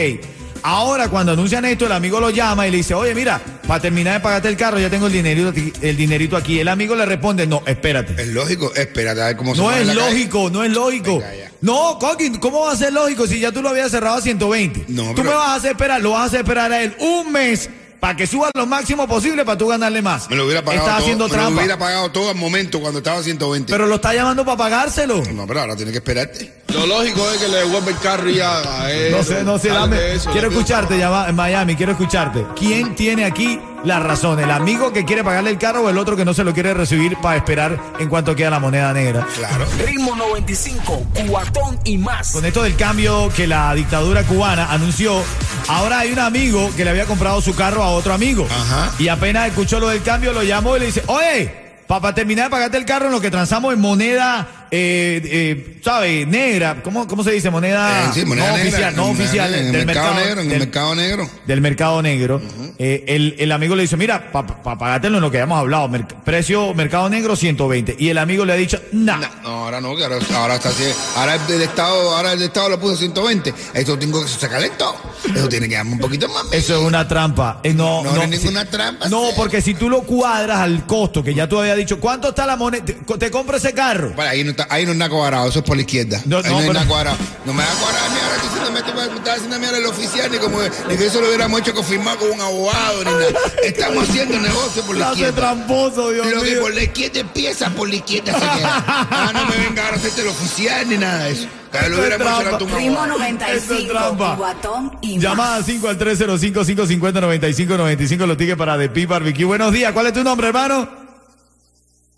Ahora, 0.64 1.08
cuando 1.08 1.32
anuncian 1.32 1.64
esto, 1.64 1.86
el 1.86 1.92
amigo 1.92 2.20
lo 2.20 2.30
llama 2.30 2.68
y 2.68 2.70
le 2.70 2.76
dice, 2.76 2.94
oye, 2.94 3.16
mira, 3.16 3.40
para 3.66 3.80
terminar 3.82 4.14
de 4.14 4.20
pagarte 4.20 4.46
el 4.48 4.56
carro, 4.56 4.78
ya 4.78 4.88
tengo 4.88 5.08
el 5.08 5.12
dinerito, 5.12 5.48
aquí- 5.48 5.72
el 5.80 5.96
dinerito 5.96 6.36
aquí. 6.36 6.60
El 6.60 6.68
amigo 6.68 6.94
le 6.94 7.04
responde, 7.04 7.48
no, 7.48 7.62
espérate. 7.66 8.14
Es 8.22 8.28
lógico, 8.28 8.72
espérate 8.76 9.20
a 9.22 9.24
ver 9.26 9.36
cómo 9.36 9.56
se 9.56 9.60
No 9.60 9.72
es 9.72 9.84
la 9.84 9.92
calle. 9.94 10.06
lógico, 10.10 10.50
no 10.50 10.62
es 10.62 10.70
lógico. 10.70 11.18
Venga. 11.18 11.50
No, 11.62 11.98
Coquín, 11.98 12.36
¿cómo 12.38 12.60
va 12.60 12.72
a 12.72 12.76
ser 12.76 12.92
lógico 12.92 13.26
si 13.26 13.40
ya 13.40 13.50
tú 13.50 13.60
lo 13.60 13.70
habías 13.70 13.90
cerrado 13.90 14.18
a 14.18 14.20
120? 14.22 14.84
No, 14.86 15.08
tú 15.08 15.14
pero- 15.16 15.30
me 15.30 15.34
vas 15.34 15.48
a 15.48 15.54
hacer 15.56 15.72
esperar, 15.72 16.00
lo 16.00 16.10
vas 16.12 16.22
a 16.22 16.24
hacer 16.26 16.40
esperar 16.42 16.70
a 16.72 16.80
él 16.82 16.94
un 17.00 17.32
mes 17.32 17.68
para 18.02 18.16
que 18.16 18.26
suba 18.26 18.50
lo 18.52 18.66
máximo 18.66 19.06
posible 19.06 19.44
para 19.44 19.56
tú 19.56 19.68
ganarle 19.68 20.02
más. 20.02 20.28
Me 20.28 20.34
lo 20.34 20.44
hubiera 20.44 20.60
pagado 20.64 20.82
Estás 20.82 20.96
todo. 20.96 21.04
haciendo 21.04 21.24
me 21.26 21.28
lo 21.30 21.34
trampa. 21.36 21.60
hubiera 21.60 21.78
pagado 21.78 22.10
todo 22.10 22.30
al 22.30 22.34
momento 22.34 22.80
cuando 22.80 22.98
estaba 22.98 23.20
a 23.20 23.22
120. 23.22 23.72
Pero 23.72 23.86
lo 23.86 23.94
está 23.94 24.12
llamando 24.12 24.44
para 24.44 24.56
pagárselo. 24.56 25.22
no, 25.32 25.46
pero 25.46 25.60
ahora 25.60 25.76
tiene 25.76 25.92
que 25.92 25.98
esperarte. 25.98 26.52
Lo 26.74 26.84
lógico 26.84 27.24
es 27.30 27.38
que 27.40 27.46
le 27.46 27.58
devuelva 27.58 27.90
el 27.90 27.98
carro 27.98 28.28
y 28.28 28.34
ya 28.34 28.82
a 28.82 28.90
él. 28.92 29.12
No 29.12 29.22
sé, 29.22 29.44
no 29.44 29.56
sé, 29.56 29.68
dame. 29.68 30.14
eso, 30.14 30.32
quiero 30.32 30.48
escucharte, 30.48 30.98
llama, 30.98 31.28
en 31.28 31.36
Miami, 31.36 31.76
quiero 31.76 31.92
escucharte. 31.92 32.44
¿Quién 32.58 32.96
tiene 32.96 33.24
aquí 33.24 33.60
la 33.84 33.98
razón? 34.00 34.40
¿El 34.40 34.50
amigo 34.50 34.92
que 34.92 35.04
quiere 35.04 35.24
pagarle 35.24 35.50
el 35.50 35.58
carro 35.58 35.82
o 35.82 35.90
el 35.90 35.98
otro 35.98 36.16
que 36.16 36.24
no 36.24 36.34
se 36.34 36.44
lo 36.44 36.52
quiere 36.54 36.74
recibir 36.74 37.16
para 37.20 37.36
esperar 37.36 37.78
en 37.98 38.08
cuanto 38.08 38.34
queda 38.36 38.50
la 38.50 38.60
moneda 38.60 38.92
negra? 38.92 39.26
Claro. 39.36 39.66
Ritmo 39.84 40.14
95, 40.16 41.06
cuatón 41.28 41.78
y 41.84 41.98
más. 41.98 42.32
Con 42.32 42.44
esto 42.44 42.62
del 42.62 42.76
cambio 42.76 43.30
que 43.34 43.46
la 43.46 43.74
dictadura 43.74 44.22
cubana 44.24 44.72
anunció, 44.72 45.22
ahora 45.68 46.00
hay 46.00 46.12
un 46.12 46.18
amigo 46.18 46.70
que 46.76 46.84
le 46.84 46.90
había 46.90 47.06
comprado 47.06 47.40
su 47.40 47.54
carro 47.54 47.82
a 47.82 47.90
otro 47.90 48.12
amigo. 48.12 48.46
Ajá. 48.50 48.92
Y 48.98 49.08
apenas 49.08 49.48
escuchó 49.48 49.80
lo 49.80 49.88
del 49.88 50.02
cambio, 50.02 50.32
lo 50.32 50.42
llamó 50.42 50.76
y 50.76 50.80
le 50.80 50.86
dice, 50.86 51.02
oye, 51.06 51.62
para 51.86 52.14
terminar 52.14 52.46
de 52.46 52.50
pagarte 52.50 52.76
el 52.76 52.84
carro 52.84 53.06
en 53.06 53.12
lo 53.12 53.20
que 53.20 53.30
transamos 53.30 53.74
en 53.74 53.80
moneda, 53.80 54.61
eh, 54.74 55.20
eh, 55.24 55.78
¿sabes? 55.84 56.26
Negra. 56.26 56.80
¿Cómo, 56.82 57.06
¿Cómo 57.06 57.22
se 57.22 57.30
dice? 57.32 57.50
Moneda, 57.50 58.06
Eh, 58.06 58.10
sí, 58.14 58.24
moneda 58.24 58.46
no 58.48 58.56
negra, 58.56 58.68
oficial, 58.70 58.96
no 58.96 59.06
moneda 59.08 59.22
oficial. 59.24 59.50
negra, 59.52 59.60
En 59.60 59.66
el 59.66 59.72
del 59.72 59.86
mercado 59.86 60.14
negro, 60.14 60.40
en 60.40 60.50
el 60.52 60.58
mercado 60.58 60.94
negro. 60.94 61.30
del 61.46 61.60
mercado 61.60 62.02
negro. 62.02 62.42
Eh, 62.78 63.04
el, 63.08 63.36
el 63.38 63.52
amigo 63.52 63.76
le 63.76 63.82
dice, 63.82 63.96
mira, 63.98 64.32
para 64.32 64.46
pagártelo 64.62 65.18
en 65.18 65.22
lo 65.22 65.30
que 65.30 65.36
habíamos 65.36 65.58
hablado, 65.58 65.90
precio 66.24 66.72
mercado 66.74 67.08
negro 67.10 67.36
120. 67.36 67.96
Y 67.98 68.08
el 68.08 68.16
amigo 68.18 68.44
le 68.46 68.54
ha 68.54 68.56
dicho, 68.56 68.80
nah. 68.92 69.18
No, 69.18 69.28
no, 69.42 69.48
ahora 69.48 69.80
no, 69.80 69.94
que 69.94 70.04
ahora, 70.04 70.18
ahora 70.34 70.54
está 70.54 70.70
así. 70.70 70.84
Ahora 71.16 71.34
el 71.48 71.62
Estado, 71.62 72.16
ahora 72.16 72.32
el 72.32 72.42
Estado 72.42 72.70
lo 72.70 72.80
puso 72.80 72.94
a 72.94 72.96
120. 72.96 73.52
Eso 73.74 73.98
tengo 73.98 74.22
que 74.22 74.28
se 74.28 74.48
calentó. 74.48 74.96
Eso 75.34 75.48
tiene 75.48 75.68
que 75.68 75.74
darme 75.74 75.92
un 75.92 75.98
poquito 75.98 76.28
más. 76.28 76.44
Eso 76.50 76.78
es 76.80 76.82
una 76.82 77.06
trampa. 77.06 77.60
Eh, 77.62 77.74
no, 77.74 78.02
No, 78.02 78.12
no 78.14 78.22
es 78.22 78.28
ninguna 78.30 78.64
trampa, 78.64 79.08
No, 79.08 79.28
porque 79.36 79.60
si 79.60 79.74
tú 79.74 79.90
lo 79.90 80.02
cuadras 80.02 80.58
al 80.60 80.86
costo 80.86 81.22
que 81.22 81.34
ya 81.34 81.46
tú 81.48 81.58
habías 81.60 81.76
dicho, 81.76 82.00
¿cuánto 82.00 82.30
está 82.30 82.46
la 82.46 82.56
moneda? 82.56 82.84
Te, 82.84 82.94
te 82.94 83.30
compro 83.30 83.56
ese 83.58 83.72
carro. 83.74 84.12
Vale, 84.16 84.30
ahí 84.30 84.44
no 84.44 84.50
está, 84.50 84.61
ahí 84.68 84.84
no 84.86 84.92
es 84.92 84.98
nada 84.98 85.10
cuadrado, 85.10 85.48
eso 85.48 85.58
es 85.60 85.64
por 85.64 85.76
la 85.76 85.82
izquierda. 85.82 86.20
No, 86.24 86.38
ahí 86.38 86.42
no, 86.44 86.50
no, 86.50 86.60
es 86.60 86.66
pero- 86.72 86.86
cuadrado. 86.86 87.16
No 87.44 87.52
me 87.54 87.62
da 87.62 87.68
cuadrado 87.80 88.08
ni 88.12 88.18
ahora 88.20 88.34
estoy 88.36 88.48
diciendo, 88.50 88.70
me 88.72 88.78
está 89.18 89.32
haciendo 89.34 89.58
mierda 89.58 89.78
el 89.78 89.86
oficial, 89.86 90.30
ni 90.30 90.38
como 90.38 90.58
ni 90.88 90.96
que 90.96 91.06
eso 91.06 91.20
lo 91.20 91.26
hubiéramos 91.28 91.60
hecho 91.60 91.74
confirmado 91.74 92.18
con 92.18 92.30
un 92.30 92.40
abogado, 92.40 92.98
ni 93.04 93.10
nada. 93.10 93.26
Estamos 93.64 94.08
haciendo 94.08 94.38
negocio 94.38 94.82
por 94.84 94.94
la 94.96 95.00
La 95.00 95.06
hace 95.10 95.20
izquierda. 95.20 95.40
tramposo, 95.40 96.10
Dios 96.10 96.26
Lo 96.30 96.42
que 96.42 96.50
mío. 96.52 96.60
por 96.60 96.74
la 96.74 96.82
izquierda 96.82 97.20
empieza, 97.20 97.70
por 97.70 97.88
la 97.88 97.94
izquierda 97.96 98.32
se 98.34 98.40
queda. 98.58 98.84
Ah, 99.10 99.30
no 99.34 99.46
me 99.46 99.56
venga 99.56 99.82
ahora 99.84 99.96
a 99.96 99.98
hacerte 99.98 100.20
el 100.22 100.28
oficial 100.28 100.88
ni 100.88 100.96
nada 100.98 101.24
de 101.24 101.32
eso. 101.32 101.46
Que 101.72 101.78
Esto 101.78 101.90
lo 101.90 101.98
hubiéramos 101.98 102.40
hecho 102.40 102.58
tu. 102.58 102.64
Esto 102.66 102.78
es 102.78 102.84
95, 103.08 103.92
trampa. 103.92 104.36
cuatón 104.36 104.98
y 105.00 105.18
Llamada 105.18 105.56
más. 105.58 105.66
5 105.66 105.88
al 105.88 105.98
305-550-9595, 105.98 108.26
los 108.26 108.36
tickets 108.36 108.58
para 108.58 108.78
The 108.78 108.88
Pi 108.90 109.06
Barbecue. 109.06 109.44
Buenos 109.44 109.72
días, 109.72 109.92
¿cuál 109.92 110.06
es 110.08 110.12
tu 110.12 110.22
nombre, 110.22 110.48
hermano? 110.48 111.01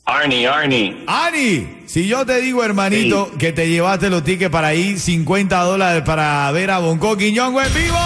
Arnie, 0.06 0.46
Arnie. 0.46 1.04
Ani, 1.06 1.82
si 1.86 2.06
yo 2.06 2.26
te 2.26 2.38
digo, 2.42 2.62
hermanito, 2.62 3.32
que 3.38 3.52
te 3.52 3.68
llevaste 3.68 4.10
los 4.10 4.22
tickets 4.22 4.50
para 4.50 4.74
ir 4.74 5.00
50 5.00 5.58
dólares 5.62 6.02
para 6.04 6.50
ver 6.52 6.70
a 6.70 6.78
Bonco 6.78 7.16
Quiñón 7.16 7.56
en 7.56 7.74
vivo. 7.74 7.96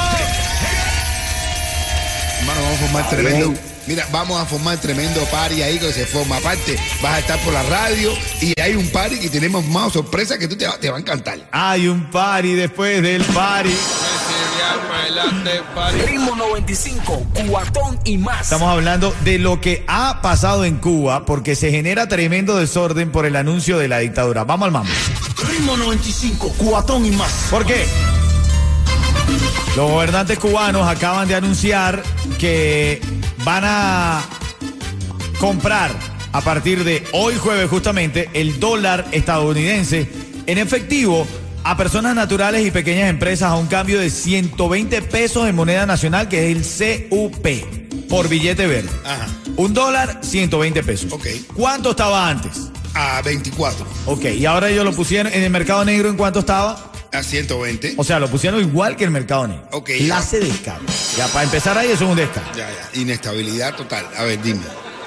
Hermano, 2.40 2.60
vamos 2.62 2.78
a 2.78 2.86
formar 2.86 3.10
tremendo. 3.10 3.54
Mira, 3.88 4.06
vamos 4.12 4.40
a 4.40 4.44
formar 4.44 4.78
tremendo 4.78 5.20
party 5.24 5.62
ahí 5.62 5.78
que 5.78 5.92
se 5.92 6.06
forma. 6.06 6.36
Aparte, 6.36 6.76
vas 7.02 7.14
a 7.14 7.18
estar 7.18 7.38
por 7.40 7.52
la 7.52 7.64
radio 7.64 8.12
y 8.40 8.58
hay 8.60 8.76
un 8.76 8.86
party 8.90 9.18
que 9.18 9.28
tenemos 9.28 9.66
más 9.66 9.94
sorpresas 9.94 10.38
que 10.38 10.46
tú 10.46 10.56
te 10.56 10.66
va, 10.66 10.78
te 10.78 10.90
va 10.90 10.98
a 10.98 11.00
encantar. 11.00 11.48
Hay 11.50 11.88
un 11.88 12.10
party 12.10 12.54
después 12.54 13.02
del 13.02 13.24
party. 13.24 13.74
Ritmo 16.06 16.36
95, 16.36 17.26
cuatón 17.48 17.98
y 18.04 18.18
más. 18.18 18.42
Estamos 18.42 18.68
hablando 18.68 19.14
de 19.24 19.38
lo 19.38 19.60
que 19.60 19.84
ha 19.88 20.20
pasado 20.22 20.64
en 20.64 20.76
Cuba 20.76 21.24
porque 21.24 21.54
se 21.54 21.70
genera 21.70 22.08
tremendo 22.08 22.56
desorden 22.56 23.10
por 23.10 23.26
el 23.26 23.36
anuncio 23.36 23.78
de 23.78 23.88
la 23.88 23.98
dictadura. 23.98 24.44
Vamos 24.44 24.66
al 24.66 24.72
mambo. 24.72 24.90
Ritmo 25.48 25.76
95, 25.76 26.54
cuatón 26.58 27.06
y 27.06 27.10
más. 27.12 27.46
¿Por 27.50 27.64
qué? 27.64 27.86
Los 29.76 29.90
gobernantes 29.90 30.38
cubanos 30.38 30.86
acaban 30.88 31.28
de 31.28 31.34
anunciar 31.34 32.02
que 32.38 33.00
van 33.44 33.64
a 33.66 34.22
comprar 35.38 35.90
a 36.32 36.40
partir 36.40 36.84
de 36.84 37.04
hoy 37.12 37.34
jueves 37.36 37.70
justamente 37.70 38.28
el 38.34 38.60
dólar 38.60 39.06
estadounidense 39.12 40.10
en 40.46 40.58
efectivo 40.58 41.26
a 41.70 41.76
personas 41.76 42.14
naturales 42.14 42.66
y 42.66 42.70
pequeñas 42.70 43.10
empresas 43.10 43.50
a 43.50 43.54
un 43.56 43.66
cambio 43.66 44.00
de 44.00 44.08
120 44.08 45.02
pesos 45.02 45.46
en 45.46 45.54
moneda 45.54 45.84
nacional 45.84 46.26
que 46.26 46.50
es 46.50 46.80
el 46.80 47.08
CUP 47.10 47.46
por 48.08 48.26
billete 48.28 48.66
verde. 48.66 48.88
Ajá. 49.04 49.26
Un 49.56 49.74
dólar, 49.74 50.20
120 50.22 50.82
pesos. 50.82 51.12
Ok. 51.12 51.26
¿Cuánto 51.54 51.90
estaba 51.90 52.26
antes? 52.28 52.70
A 52.94 53.20
24, 53.20 53.86
Ok, 54.06 54.24
y 54.38 54.46
ahora 54.46 54.70
ellos 54.70 54.82
lo 54.84 54.92
pusieron 54.92 55.30
en 55.32 55.42
el 55.44 55.50
mercado 55.50 55.84
negro, 55.84 56.08
¿en 56.08 56.16
cuánto 56.16 56.38
estaba? 56.40 56.90
a 57.12 57.22
120. 57.22 57.94
O 57.98 58.04
sea, 58.04 58.18
lo 58.18 58.28
pusieron 58.28 58.60
igual 58.60 58.96
que 58.96 59.04
el 59.04 59.10
mercado 59.10 59.46
negro. 59.46 59.68
Ok, 59.72 59.90
Clase 59.98 60.40
de 60.40 60.46
descaro. 60.46 60.82
Ya, 61.16 61.26
para 61.28 61.44
empezar 61.44 61.76
ahí, 61.76 61.90
eso 61.90 62.04
es 62.04 62.10
un 62.10 62.16
descaro. 62.16 62.46
Ya, 62.56 62.68
ya. 62.70 63.00
Inestabilidad 63.00 63.74
total. 63.76 64.06
A 64.16 64.24
ver, 64.24 64.40
dime. 64.42 64.60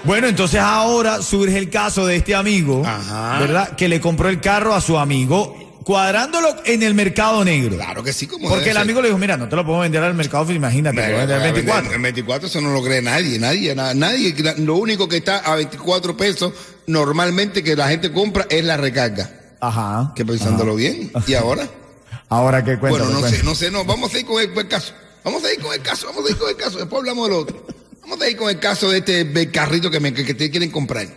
Bueno, 0.03 0.27
entonces 0.27 0.59
ahora 0.59 1.21
surge 1.23 1.57
el 1.57 1.69
caso 1.71 2.05
de 2.05 2.17
este 2.17 2.33
amigo, 2.35 2.83
Ajá. 2.85 3.39
¿verdad? 3.39 3.75
Que 3.75 3.87
le 3.87 3.99
compró 3.99 4.29
el 4.29 4.41
carro 4.41 4.73
a 4.75 4.81
su 4.81 4.97
amigo, 4.97 5.55
cuadrándolo 5.83 6.55
en 6.65 6.83
el 6.83 6.93
mercado 6.93 7.43
negro. 7.43 7.75
Claro 7.75 8.03
que 8.03 8.13
sí, 8.13 8.27
como 8.27 8.49
Porque 8.49 8.69
el 8.69 8.73
ser. 8.73 8.81
amigo 8.81 9.01
le 9.01 9.07
dijo, 9.09 9.17
mira, 9.17 9.37
no 9.37 9.49
te 9.49 9.55
lo 9.55 9.65
puedo 9.65 9.79
vender 9.79 10.03
al 10.03 10.13
mercado, 10.13 10.51
imagínate, 10.51 11.01
te 11.01 11.09
lo 11.09 11.15
a 11.15 11.19
vender 11.19 11.37
al 11.37 11.43
24. 11.53 11.93
En 11.93 12.01
24 12.01 12.47
eso 12.47 12.61
no 12.61 12.71
lo 12.73 12.83
cree 12.83 13.01
nadie, 13.01 13.39
nadie, 13.39 13.75
na- 13.75 13.93
nadie. 13.93 14.35
Lo 14.57 14.75
único 14.75 15.07
que 15.07 15.17
está 15.17 15.39
a 15.39 15.55
24 15.55 16.15
pesos 16.15 16.53
normalmente 16.87 17.63
que 17.63 17.75
la 17.75 17.89
gente 17.89 18.11
compra 18.11 18.45
es 18.49 18.63
la 18.63 18.77
recarga. 18.77 19.29
Ajá. 19.59 20.13
Que 20.15 20.25
pensándolo 20.25 20.75
bien. 20.75 21.11
¿Y 21.27 21.33
ahora? 21.35 21.67
Ahora 22.29 22.63
que 22.63 22.77
cuenta. 22.79 23.03
bueno, 23.03 23.19
no 23.19 23.27
sé, 23.27 23.43
no 23.43 23.55
sé, 23.55 23.69
no. 23.71 23.83
Vamos 23.83 24.13
a 24.13 24.19
ir 24.19 24.25
con 24.25 24.41
el, 24.41 24.53
caso. 24.67 24.93
Vamos 25.21 25.43
a 25.43 25.51
ir 25.51 25.59
con 25.59 25.73
el 25.73 25.81
caso, 25.81 26.07
vamos 26.07 26.25
a 26.25 26.31
ir 26.31 26.37
con 26.37 26.49
el 26.49 26.55
caso. 26.55 26.77
Después 26.77 26.99
hablamos 27.01 27.27
del 27.27 27.37
otro. 27.37 27.65
Vamos 28.03 28.21
a 28.21 28.29
ir 28.29 28.37
con 28.37 28.49
el 28.49 28.57
caso 28.57 28.89
de 28.89 28.99
este 28.99 29.51
carrito 29.51 29.91
que, 29.91 29.99
me, 29.99 30.13
que, 30.13 30.23
que 30.23 30.33
te 30.33 30.49
quieren 30.49 30.71
comprar. 30.71 31.07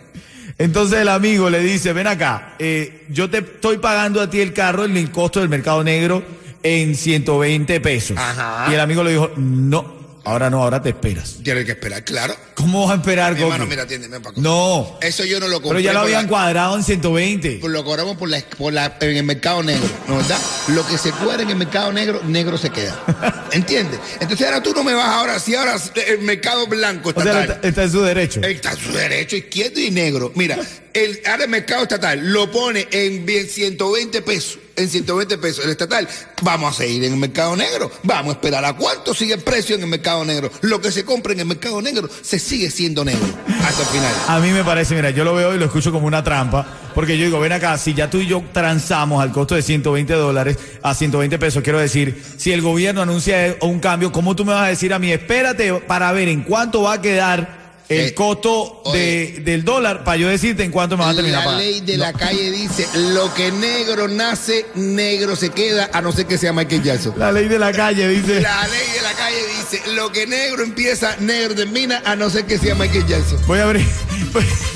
Entonces 0.57 0.99
el 0.99 1.09
amigo 1.09 1.49
le 1.49 1.59
dice, 1.59 1.91
ven 1.91 2.07
acá, 2.07 2.55
eh, 2.59 3.05
yo 3.09 3.29
te 3.29 3.39
estoy 3.39 3.77
pagando 3.77 4.21
a 4.21 4.29
ti 4.29 4.39
el 4.39 4.53
carro 4.53 4.85
el 4.85 5.11
costo 5.11 5.41
del 5.41 5.49
mercado 5.49 5.83
negro 5.83 6.23
en 6.63 6.95
120 6.95 7.79
pesos. 7.81 8.17
Ajá. 8.17 8.71
Y 8.71 8.73
el 8.73 8.79
amigo 8.79 9.03
le 9.03 9.11
dijo, 9.11 9.31
no, 9.35 9.94
ahora 10.25 10.49
no, 10.49 10.61
ahora 10.63 10.81
te 10.81 10.89
esperas. 10.89 11.35
Tienes 11.43 11.65
que 11.65 11.71
esperar, 11.71 12.03
claro. 12.03 12.35
¿Cómo 12.55 12.81
vas 12.87 12.97
a 12.97 12.99
esperar, 13.01 13.35
Mi 13.35 13.41
hermano, 13.43 13.65
mira, 13.65 13.83
atiéndeme, 13.83 14.19
Paco. 14.19 14.41
No, 14.41 14.97
Eso 15.01 15.23
yo 15.25 15.39
no 15.39 15.47
lo 15.47 15.61
compré. 15.61 15.69
pero 15.69 15.79
ya 15.79 15.93
lo 15.93 15.99
por 15.99 16.05
habían 16.07 16.23
la- 16.23 16.29
cuadrado 16.29 16.75
en 16.77 16.83
120. 16.83 17.57
Pues 17.61 17.71
lo 17.71 17.83
cobramos 17.83 18.17
por 18.17 18.29
la, 18.29 18.39
por 18.57 18.73
la, 18.73 18.97
en 19.01 19.17
el 19.17 19.23
mercado 19.23 19.61
negro, 19.63 19.87
¿no 20.07 20.17
verdad? 20.17 20.39
Lo 20.69 20.85
que 20.87 20.97
se 20.97 21.11
cuadra 21.11 21.43
en 21.43 21.49
el 21.49 21.55
mercado 21.57 21.91
negro, 21.93 22.21
negro 22.25 22.57
se 22.57 22.69
queda. 22.69 23.45
¿Entiendes? 23.51 23.99
Entonces 24.19 24.45
ahora 24.47 24.63
tú 24.63 24.73
no 24.73 24.83
me 24.83 24.93
vas 24.93 25.07
ahora, 25.07 25.39
si 25.39 25.53
ahora 25.55 25.75
el 26.07 26.19
mercado 26.19 26.65
blanco 26.67 27.09
O 27.09 27.13
sea, 27.13 27.23
estatal. 27.23 27.55
está, 27.55 27.67
está 27.67 27.83
en 27.83 27.91
su 27.91 28.01
derecho. 28.01 28.41
Está 28.41 28.71
a 28.71 28.75
su 28.75 28.91
derecho, 28.91 29.35
izquierdo 29.35 29.79
y 29.79 29.91
negro. 29.91 30.31
Mira, 30.35 30.57
el, 30.93 31.21
ahora 31.29 31.43
el 31.43 31.49
mercado 31.49 31.83
estatal 31.83 32.19
lo 32.31 32.49
pone 32.51 32.87
en 32.91 33.25
bien 33.25 33.47
120 33.47 34.21
pesos. 34.21 34.59
En 34.75 34.89
120 34.89 35.37
pesos. 35.37 35.63
El 35.63 35.71
estatal, 35.71 36.07
vamos 36.41 36.75
a 36.75 36.77
seguir 36.83 37.03
en 37.05 37.13
el 37.13 37.19
mercado 37.19 37.55
negro. 37.55 37.91
Vamos 38.03 38.29
a 38.29 38.31
esperar 38.33 38.65
a 38.65 38.73
cuánto 38.73 39.13
sigue 39.13 39.35
el 39.35 39.41
precio 39.41 39.75
en 39.75 39.83
el 39.83 39.87
mercado 39.87 40.25
negro. 40.25 40.51
Lo 40.61 40.81
que 40.81 40.91
se 40.91 41.05
compra 41.05 41.33
en 41.33 41.39
el 41.39 41.45
mercado 41.45 41.81
negro 41.81 42.09
se 42.21 42.39
sigue 42.39 42.69
siendo 42.69 43.05
negro 43.05 43.25
hasta 43.63 43.83
el 43.83 43.87
final. 43.87 44.13
A 44.27 44.39
mí 44.39 44.51
me 44.51 44.63
parece, 44.63 44.95
mira, 44.95 45.11
yo 45.11 45.23
lo 45.23 45.33
veo 45.33 45.55
y 45.55 45.57
lo 45.57 45.65
escucho 45.65 45.91
como 45.91 46.07
una 46.07 46.23
trampa, 46.23 46.65
porque 46.93 47.17
yo 47.17 47.25
digo, 47.25 47.39
ven 47.39 47.53
acá, 47.53 47.77
si 47.77 47.93
ya 47.93 48.09
tú 48.09 48.17
y 48.17 48.27
yo 48.27 48.43
transamos 48.51 49.21
al 49.21 49.31
costo 49.31 49.55
de 49.55 49.61
120 49.61 50.13
dólares 50.13 50.57
a 50.81 50.93
120 50.93 51.39
pesos, 51.39 51.63
quiero 51.63 51.79
decir, 51.79 52.21
si 52.37 52.51
el 52.51 52.61
gobierno 52.61 53.01
anuncia 53.01 53.57
un 53.61 53.79
cambio, 53.79 54.11
¿cómo 54.11 54.35
tú 54.35 54.45
me 54.45 54.53
vas 54.53 54.65
a 54.65 54.69
decir 54.69 54.93
a 54.93 54.99
mí, 54.99 55.11
espérate 55.11 55.73
para 55.73 56.11
ver 56.11 56.27
en 56.27 56.43
cuánto 56.43 56.81
va 56.83 56.93
a 56.93 57.01
quedar 57.01 57.64
el 57.87 58.07
Eh, 58.07 58.13
costo 58.13 58.81
de, 58.91 59.41
del 59.43 59.63
dólar 59.63 60.03
para 60.03 60.17
yo 60.17 60.27
decirte 60.27 60.63
en 60.63 60.71
cuánto 60.71 60.97
me 60.97 61.03
va 61.03 61.11
a 61.11 61.15
terminar 61.15 61.45
La 61.45 61.57
ley 61.57 61.81
de 61.81 61.97
la 61.97 62.13
calle 62.13 62.49
dice, 62.51 62.87
lo 63.13 63.33
que 63.33 63.51
negro 63.51 64.07
nace, 64.07 64.65
negro 64.75 65.35
se 65.35 65.49
queda, 65.49 65.89
a 65.93 66.01
no 66.01 66.11
ser 66.11 66.25
que 66.25 66.37
sea 66.37 66.51
Michael 66.53 66.81
Jackson. 66.83 67.13
La 67.17 67.31
ley 67.31 67.47
de 67.47 67.59
la 67.59 67.71
calle 67.71 68.07
dice. 68.07 68.41
La 68.41 68.67
ley 68.67 68.87
de 68.95 69.01
la 69.01 69.13
calle 69.13 69.37
dice, 69.59 69.81
lo 69.93 70.11
que 70.11 70.25
negro 70.27 70.63
empieza, 70.63 71.15
negro 71.19 71.53
termina, 71.55 72.01
a 72.05 72.15
no 72.15 72.29
ser 72.29 72.45
que 72.45 72.57
sea 72.57 72.73
Michael 72.75 73.05
Jackson. 73.07 73.39
Voy 73.47 73.59
a 73.59 73.63
abrir. 73.63 73.85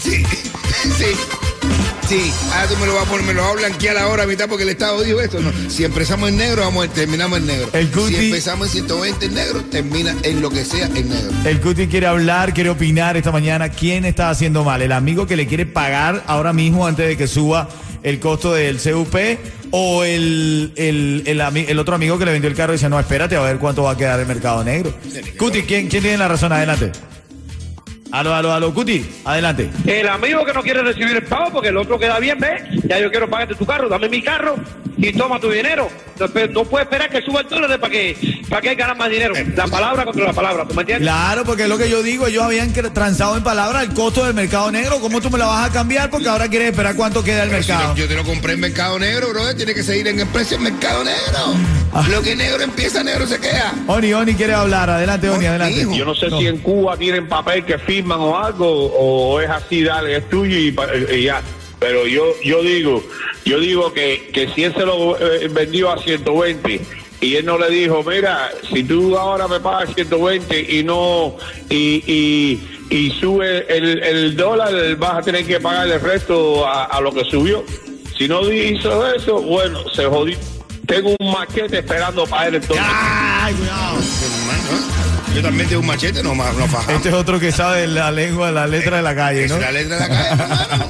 Sí, 0.01 0.23
sí. 0.97 1.48
Sí, 2.09 2.31
ahora 2.55 2.67
tú 2.67 2.75
me 2.77 2.87
lo 2.87 2.95
vas 2.95 3.05
a 3.05 3.09
poner, 3.09 3.25
me 3.27 3.33
lo 3.35 3.43
vas 3.43 3.51
a 3.51 3.55
blanquear 3.55 3.95
ahora 3.97 4.23
a 4.23 4.25
mitad 4.25 4.47
porque 4.49 4.63
el 4.63 4.69
Estado 4.69 4.99
dijo 5.03 5.21
esto. 5.21 5.39
No, 5.39 5.51
si 5.69 5.83
empezamos 5.85 6.29
en 6.29 6.37
negro, 6.37 6.63
vamos 6.63 6.87
a, 6.87 6.89
terminamos 6.91 7.37
en 7.37 7.45
negro. 7.45 7.69
El 7.71 7.91
cuti- 7.91 8.07
Si 8.07 8.25
empezamos 8.25 8.67
en 8.67 8.73
120 8.73 9.25
en 9.27 9.33
negro, 9.35 9.61
termina 9.65 10.15
en 10.23 10.41
lo 10.41 10.49
que 10.49 10.65
sea 10.65 10.87
en 10.87 11.07
negro. 11.07 11.29
El 11.45 11.61
Cuti 11.61 11.85
quiere 11.87 12.07
hablar, 12.07 12.55
quiere 12.55 12.71
opinar 12.71 13.15
esta 13.15 13.31
mañana. 13.31 13.69
¿Quién 13.69 14.05
está 14.05 14.31
haciendo 14.31 14.63
mal? 14.63 14.81
¿El 14.81 14.91
amigo 14.91 15.27
que 15.27 15.35
le 15.35 15.45
quiere 15.45 15.67
pagar 15.67 16.23
ahora 16.25 16.51
mismo 16.51 16.87
antes 16.87 17.07
de 17.07 17.15
que 17.15 17.27
suba 17.27 17.69
el 18.01 18.19
costo 18.19 18.53
del 18.55 18.79
CUP? 18.79 19.15
¿O 19.71 20.03
el, 20.03 20.73
el, 20.77 21.23
el 21.27 21.77
otro 21.79 21.93
amigo 21.93 22.17
que 22.17 22.25
le 22.25 22.31
vendió 22.31 22.49
el 22.49 22.55
carro 22.55 22.73
y 22.73 22.77
dice, 22.77 22.89
no, 22.89 22.99
espérate 22.99 23.35
a 23.35 23.41
ver 23.41 23.59
cuánto 23.59 23.83
va 23.83 23.91
a 23.91 23.97
quedar 23.97 24.19
el 24.19 24.25
mercado 24.25 24.63
negro? 24.63 24.91
Cuti, 25.37 25.61
¿quién, 25.61 25.87
quién 25.87 26.01
tiene 26.01 26.17
la 26.17 26.27
razón? 26.27 26.51
Adelante. 26.51 26.91
Aló, 28.11 28.33
aló, 28.33 28.51
aló, 28.51 28.73
Cuti, 28.73 29.05
adelante. 29.23 29.69
El 29.85 30.07
amigo 30.07 30.43
que 30.43 30.53
no 30.53 30.63
quiere 30.63 30.81
recibir 30.81 31.15
el 31.15 31.23
pago 31.23 31.51
porque 31.51 31.69
el 31.69 31.77
otro 31.77 31.99
queda 31.99 32.19
bien, 32.19 32.39
ve, 32.39 32.63
ya 32.87 32.99
yo 32.99 33.11
quiero 33.11 33.29
pagarte 33.29 33.53
tu 33.55 33.65
carro, 33.65 33.87
dame 33.87 34.09
mi 34.09 34.21
carro 34.23 34.55
y 34.97 35.13
toma 35.13 35.39
tu 35.39 35.49
dinero. 35.51 35.89
No, 36.19 36.27
no 36.51 36.65
puedes 36.65 36.85
esperar 36.87 37.09
que 37.09 37.21
suba 37.21 37.41
el 37.41 37.47
dólar 37.47 37.79
para 37.79 37.91
que, 37.91 38.41
para 38.49 38.61
que 38.61 38.75
ganar 38.75 38.97
más 38.97 39.09
dinero. 39.09 39.33
La 39.55 39.67
palabra 39.67 40.03
contra 40.05 40.25
la 40.25 40.33
palabra, 40.33 40.65
¿tú 40.67 40.73
me 40.73 40.81
entiendes? 40.81 41.07
Claro, 41.07 41.45
porque 41.45 41.63
es 41.63 41.69
lo 41.69 41.77
que 41.77 41.89
yo 41.89 42.03
digo, 42.03 42.27
ellos 42.27 42.43
habían 42.43 42.73
transado 42.73 43.37
en 43.37 43.43
palabras 43.43 43.83
el 43.83 43.93
costo 43.93 44.25
del 44.25 44.33
mercado 44.33 44.71
negro. 44.71 44.99
¿Cómo 44.99 45.21
tú 45.21 45.29
me 45.29 45.37
la 45.37 45.45
vas 45.45 45.69
a 45.69 45.71
cambiar? 45.73 46.09
Porque 46.09 46.27
ahora 46.27 46.49
quieres 46.49 46.71
esperar 46.71 46.95
cuánto 46.95 47.23
queda 47.23 47.43
el 47.43 47.49
Pero 47.49 47.59
mercado. 47.61 47.95
yo 47.95 48.07
te 48.07 48.15
lo 48.15 48.23
compré 48.25 48.53
en 48.53 48.59
mercado 48.59 48.99
negro, 48.99 49.29
brother, 49.29 49.55
tiene 49.55 49.73
que 49.73 49.83
seguir 49.83 50.07
en 50.07 50.19
el 50.19 50.27
precio 50.27 50.57
en 50.57 50.63
mercado 50.63 51.03
negro. 51.03 51.53
Ah. 51.93 52.05
Lo 52.09 52.21
que 52.21 52.35
negro 52.35 52.61
empieza, 52.61 53.03
negro 53.03 53.25
se 53.25 53.39
queda. 53.39 53.73
Oni, 53.87 54.13
Oni 54.13 54.33
quiere 54.33 54.53
hablar. 54.53 54.89
Adelante, 54.89 55.29
Oni, 55.29 55.45
adelante. 55.45 55.87
Yo 55.95 56.05
no 56.05 56.13
sé 56.13 56.29
si 56.31 56.47
en 56.47 56.57
Cuba 56.57 56.97
tienen 56.97 57.27
papel 57.27 57.63
que 57.63 57.77
o 58.07 58.37
algo, 58.37 58.67
o 58.67 59.39
es 59.39 59.49
así, 59.49 59.83
dale, 59.83 60.17
es 60.17 60.29
tuyo 60.29 60.57
y, 60.57 60.75
y 61.15 61.23
ya. 61.23 61.41
Pero 61.79 62.05
yo 62.07 62.33
yo 62.43 62.61
digo, 62.61 63.03
yo 63.45 63.59
digo 63.59 63.93
que, 63.93 64.29
que 64.33 64.49
si 64.49 64.65
él 64.65 64.73
se 64.73 64.85
lo 64.85 65.17
eh, 65.17 65.47
vendió 65.49 65.91
a 65.91 65.97
120 65.97 66.81
y 67.21 67.35
él 67.35 67.45
no 67.45 67.57
le 67.57 67.69
dijo, 67.69 68.03
mira, 68.03 68.51
si 68.73 68.83
tú 68.83 69.17
ahora 69.17 69.47
me 69.47 69.59
pagas 69.59 69.93
120 69.95 70.59
y 70.77 70.83
no, 70.83 71.35
y, 71.69 72.03
y, 72.05 72.69
y 72.89 73.11
sube 73.19 73.65
el, 73.75 74.01
el 74.03 74.35
dólar, 74.35 74.95
vas 74.97 75.19
a 75.19 75.21
tener 75.21 75.45
que 75.45 75.59
pagar 75.59 75.87
el 75.87 75.99
resto 75.99 76.65
a, 76.65 76.85
a 76.85 77.01
lo 77.01 77.11
que 77.13 77.23
subió. 77.25 77.63
Si 78.17 78.27
no 78.27 78.51
hizo 78.51 79.13
eso, 79.13 79.41
bueno, 79.41 79.87
se 79.89 80.05
jodió. 80.05 80.37
Tengo 80.85 81.15
un 81.19 81.31
maquete 81.31 81.79
esperando 81.79 82.25
para 82.25 82.47
él 82.47 82.55
entonces. 82.55 82.85
Yo 85.39 85.45
también 85.45 85.69
tengo 85.69 85.79
un 85.79 85.87
machete, 85.87 86.21
no, 86.21 86.35
no 86.35 86.43
fajamos. 86.67 86.89
Este 86.89 87.07
es 87.07 87.15
otro 87.15 87.39
que 87.39 87.53
sabe 87.53 87.87
la 87.87 88.11
lengua, 88.11 88.51
la 88.51 88.67
letra 88.67 88.97
de 88.97 89.03
la 89.03 89.15
calle, 89.15 89.45
Es 89.45 89.51
¿no? 89.51 89.57
la 89.57 89.71
letra 89.71 89.95
de 89.95 90.01
la 90.01 90.07
calle, 90.09 90.43
hermano. 90.43 90.89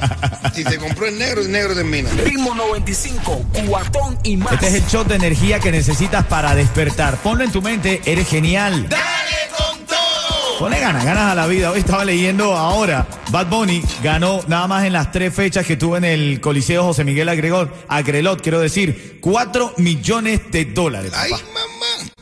Si 0.52 0.64
se 0.64 0.76
compró 0.76 1.06
en 1.06 1.18
negro, 1.18 1.42
en 1.42 1.52
negro 1.52 1.72
termina. 1.76 2.10
Ritmo 2.24 2.52
95, 2.56 3.44
cuatón 3.68 4.18
y 4.24 4.36
más. 4.36 4.54
Este 4.54 4.66
es 4.66 4.74
el 4.74 4.86
shot 4.88 5.06
de 5.06 5.14
energía 5.14 5.60
que 5.60 5.70
necesitas 5.70 6.26
para 6.26 6.56
despertar. 6.56 7.16
Ponlo 7.18 7.44
en 7.44 7.52
tu 7.52 7.62
mente, 7.62 8.00
eres 8.04 8.26
genial. 8.28 8.88
¡Dale 8.88 9.04
con 9.56 9.86
todo! 9.86 10.58
Ponle 10.58 10.80
ganas, 10.80 11.04
ganas 11.04 11.30
a 11.30 11.34
la 11.36 11.46
vida. 11.46 11.70
Hoy 11.70 11.78
estaba 11.78 12.04
leyendo 12.04 12.56
ahora. 12.56 13.06
Bad 13.30 13.46
Bunny 13.46 13.84
ganó 14.02 14.40
nada 14.48 14.66
más 14.66 14.84
en 14.84 14.92
las 14.94 15.12
tres 15.12 15.32
fechas 15.32 15.64
que 15.64 15.76
tuvo 15.76 15.96
en 15.96 16.04
el 16.04 16.40
Coliseo 16.40 16.82
José 16.82 17.04
Miguel 17.04 17.28
Agrelot, 17.28 17.72
Agrelot 17.86 18.42
quiero 18.42 18.58
decir, 18.58 19.18
cuatro 19.20 19.72
millones 19.76 20.40
de 20.50 20.64
dólares. 20.64 21.12
Ay, 21.14 21.30
mamá. 21.30 21.69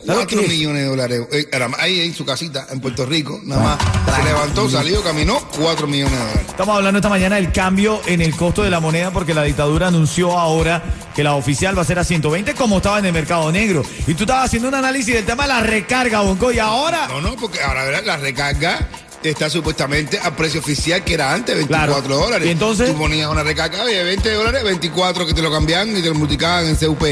¿Sabes 0.08 0.22
Cuatro 0.24 0.38
qué 0.40 0.46
es? 0.46 0.50
millones 0.52 0.82
de 0.82 0.88
dólares. 0.88 1.20
Eh, 1.32 1.48
Ahí 1.78 2.00
en 2.00 2.14
su 2.14 2.24
casita, 2.24 2.66
en 2.70 2.80
Puerto 2.80 3.04
Rico, 3.04 3.38
nada 3.44 3.62
más. 3.62 4.16
Se 4.16 4.24
levantó, 4.24 4.70
salió, 4.70 5.02
caminó, 5.02 5.38
cuatro 5.54 5.86
millones 5.86 6.12
de 6.14 6.18
dólares. 6.18 6.46
Estamos 6.48 6.76
hablando 6.76 6.98
esta 6.98 7.10
mañana 7.10 7.36
del 7.36 7.52
cambio 7.52 8.00
en 8.06 8.22
el 8.22 8.34
costo 8.34 8.62
de 8.62 8.70
la 8.70 8.80
moneda 8.80 9.10
porque 9.10 9.34
la 9.34 9.42
dictadura 9.42 9.88
anunció 9.88 10.38
ahora 10.38 10.82
que 11.14 11.22
la 11.22 11.34
oficial 11.34 11.76
va 11.76 11.82
a 11.82 11.84
ser 11.84 11.98
a 11.98 12.04
120 12.04 12.54
como 12.54 12.78
estaba 12.78 12.98
en 13.00 13.04
el 13.04 13.12
mercado 13.12 13.52
negro. 13.52 13.82
Y 14.06 14.14
tú 14.14 14.24
estabas 14.24 14.46
haciendo 14.46 14.68
un 14.68 14.74
análisis 14.76 15.12
del 15.14 15.26
tema 15.26 15.42
de 15.42 15.48
la 15.50 15.60
recarga, 15.60 16.20
Bonco, 16.22 16.50
y 16.52 16.58
ahora... 16.58 17.06
No, 17.08 17.20
no, 17.20 17.36
porque 17.36 17.60
ahora 17.62 17.84
¿verdad? 17.84 18.02
la 18.06 18.16
recarga 18.16 18.88
está 19.22 19.50
supuestamente 19.50 20.18
a 20.22 20.34
precio 20.34 20.60
oficial 20.60 21.04
que 21.04 21.12
era 21.14 21.34
antes, 21.34 21.54
24 21.54 22.02
Claro. 22.02 22.16
dólares. 22.24 22.48
¿Y 22.48 22.50
entonces? 22.52 22.90
Tú 22.90 22.96
ponías 22.96 23.28
una 23.28 23.42
recarga 23.42 23.84
de 23.84 24.02
20 24.04 24.32
dólares, 24.32 24.64
24 24.64 25.26
que 25.26 25.34
te 25.34 25.42
lo 25.42 25.52
cambiaban 25.52 25.94
y 25.94 26.00
te 26.00 26.08
lo 26.08 26.14
multiplicaban 26.14 26.66
en 26.66 26.76
CUP. 26.76 27.02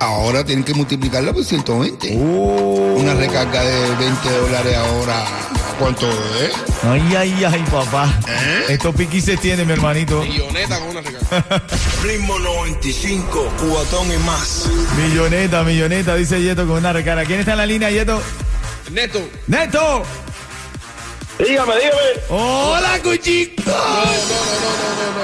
Ahora 0.00 0.42
tienen 0.42 0.64
que 0.64 0.72
multiplicarlo 0.72 1.34
por 1.34 1.44
120. 1.44 2.16
Uh. 2.16 2.96
Una 2.96 3.14
recarga 3.14 3.62
de 3.62 3.94
20 3.96 4.30
dólares 4.30 4.76
ahora, 4.76 5.24
¿cuánto 5.78 6.08
es? 6.08 6.52
Ay, 6.82 7.14
ay, 7.16 7.44
ay, 7.44 7.62
papá. 7.70 8.10
Estos 8.68 8.94
piquis 8.94 9.26
se 9.26 9.36
tienen, 9.36 9.66
mi 9.66 9.74
hermanito. 9.74 10.22
Milloneta 10.22 10.78
con 10.78 10.88
una 10.88 11.00
recarga. 11.02 11.62
Ritmo 12.02 12.38
95, 12.38 13.52
cuatón 13.68 14.10
y 14.10 14.16
más. 14.24 14.70
Milloneta, 14.96 15.62
milloneta, 15.64 16.14
dice 16.16 16.40
Yeto 16.42 16.66
con 16.66 16.78
una 16.78 16.94
recarga. 16.94 17.26
¿Quién 17.26 17.40
está 17.40 17.52
en 17.52 17.58
la 17.58 17.66
línea, 17.66 17.90
Yeto? 17.90 18.22
Neto. 18.90 19.20
¡Neto! 19.48 20.02
Dígame, 21.46 21.72
dígame. 21.76 21.96
¡Hola, 22.28 23.00
Cuchico! 23.02 23.62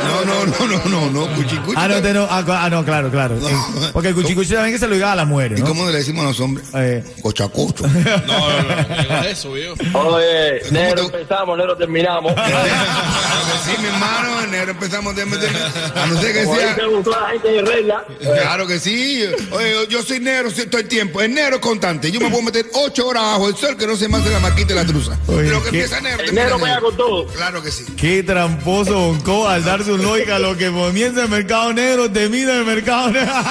No, 0.07 0.25
no, 0.25 0.47
no, 0.47 0.67
no, 0.67 0.89
no, 0.89 1.11
no, 1.11 1.35
cuchi, 1.35 1.57
cuchi. 1.59 1.75
Ah, 1.77 1.89
no, 1.89 2.01
te 2.01 2.13
no, 2.15 2.27
ah, 2.31 2.43
ah, 2.49 2.71
no, 2.71 2.85
claro, 2.85 3.11
claro. 3.11 3.37
No. 3.37 3.49
Eh, 3.49 3.91
Porque 3.93 4.09
el 4.09 4.15
cuchicuchi 4.15 4.55
también 4.55 4.73
que 4.75 4.79
se 4.79 4.87
lo 4.87 4.95
diga 4.95 5.13
a 5.13 5.17
las 5.17 5.27
mujeres, 5.27 5.59
¿Y 5.59 5.63
¿no? 5.63 5.69
cómo 5.69 5.87
le 5.87 5.97
decimos 5.99 6.25
a 6.25 6.29
los 6.29 6.41
hombres? 6.41 6.67
Eh. 6.75 7.05
Cochacocho. 7.23 7.85
No, 8.27 8.63
no, 8.63 8.63
no, 8.63 9.05
no 9.21 9.25
eso, 9.25 9.53
viejo. 9.53 9.75
Oye, 9.75 10.61
¿Cómo 10.63 10.73
negro 10.73 11.09
te- 11.11 11.17
empezamos, 11.19 11.59
negro 11.59 11.77
terminamos. 11.77 12.33
Claro 12.33 12.49
que 13.65 13.71
sí, 13.71 13.77
mi 13.81 13.87
hermano, 13.89 14.41
en 14.43 14.49
enero 14.49 14.71
empezamos 14.73 15.15
meter. 15.15 15.51
A 15.95 16.07
no 16.07 16.21
ser 16.21 16.33
que 16.33 16.45
Como 16.45 16.57
sea. 16.57 16.77
toda 17.05 17.21
la 17.21 17.29
gente 17.31 17.49
de 17.49 17.63
regla. 17.63 18.05
Claro 18.21 18.67
que 18.67 18.79
sí. 18.81 19.25
Oye, 19.53 19.75
yo 19.89 20.03
soy 20.03 20.21
negro 20.21 20.51
todo 20.53 20.81
el 20.81 20.89
tiempo. 20.89 21.21
Es 21.21 21.29
negro 21.31 21.61
constante. 21.61 22.11
Yo 22.11 22.21
me 22.21 22.29
puedo 22.31 22.43
meter 22.43 22.67
ocho 22.75 23.07
horas 23.09 23.23
bajo 23.23 23.49
el 23.49 23.57
sol 23.57 23.77
que 23.77 23.87
no 23.87 23.97
se 23.97 24.09
me 24.09 24.19
hace 24.19 24.31
la 24.31 24.41
marquita 24.41 24.73
y 24.73 24.77
la 24.77 24.85
truza. 24.87 25.19
Oye, 25.27 25.43
Pero 25.49 25.63
que 25.65 25.71
¿qué? 25.71 25.81
empieza 25.83 26.01
negro. 26.07 26.21
El 26.21 26.27
termina 26.27 26.43
negro 26.45 26.59
pega 26.59 26.81
con 26.81 26.97
todo. 26.97 27.27
Claro 27.27 27.63
que 27.63 27.71
sí. 27.71 27.85
Qué 27.97 28.23
tramposo 28.23 28.99
Bonco 28.99 29.49
al 29.49 29.65
dar 29.65 29.85
su 29.85 29.97
lógica. 29.97 30.39
Lo 30.39 30.57
que 30.57 30.71
comienza 30.71 31.23
el 31.23 31.29
mercado 31.29 31.73
negro 31.73 32.11
termina 32.11 32.53
en 32.53 32.59
el 32.61 32.65
mercado 32.65 33.11
negro. 33.11 33.33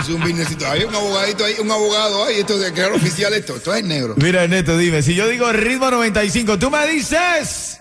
Es 0.00 0.10
un 0.10 0.20
businessito. 0.20 0.66
Hay 0.70 0.84
un 0.84 0.94
abogadito 0.94 1.44
ahí, 1.46 1.54
un 1.60 1.70
abogado 1.70 2.24
ahí. 2.26 2.40
Esto 2.40 2.58
de 2.58 2.72
crear 2.72 2.92
oficial 2.92 3.32
esto. 3.32 3.56
Esto 3.56 3.72
es 3.72 3.84
negro. 3.84 4.14
Mira, 4.18 4.44
Ernesto, 4.44 4.76
dime, 4.76 5.02
si 5.02 5.14
yo 5.14 5.26
digo 5.28 5.50
ritmo 5.50 5.90
95, 5.90 6.58
tú 6.58 6.70
me 6.70 6.86
dices. 6.88 7.80